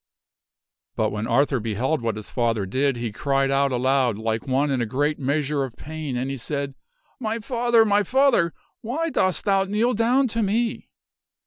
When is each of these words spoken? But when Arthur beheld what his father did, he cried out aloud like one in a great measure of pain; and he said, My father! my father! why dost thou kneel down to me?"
But 0.95 1.11
when 1.11 1.27
Arthur 1.27 1.59
beheld 1.59 2.01
what 2.01 2.15
his 2.15 2.31
father 2.31 2.65
did, 2.65 2.95
he 2.97 3.11
cried 3.11 3.51
out 3.51 3.71
aloud 3.71 4.17
like 4.17 4.47
one 4.47 4.71
in 4.71 4.81
a 4.81 4.87
great 4.87 5.19
measure 5.19 5.63
of 5.63 5.77
pain; 5.77 6.17
and 6.17 6.31
he 6.31 6.37
said, 6.37 6.73
My 7.19 7.37
father! 7.37 7.85
my 7.85 8.01
father! 8.01 8.51
why 8.81 9.11
dost 9.11 9.45
thou 9.45 9.65
kneel 9.65 9.93
down 9.93 10.27
to 10.29 10.41
me?" 10.41 10.89